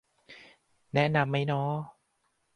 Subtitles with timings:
[0.93, 1.63] แนะนำไหมน้อ